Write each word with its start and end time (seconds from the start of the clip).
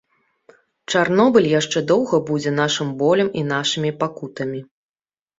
Чарнобыль 0.93 1.49
яшчэ 1.59 1.83
доўга 1.91 2.19
будзе 2.29 2.53
нашым 2.59 2.89
болем 3.01 3.29
і 3.41 3.43
нашымі 3.51 3.91
пакутамі. 4.01 4.63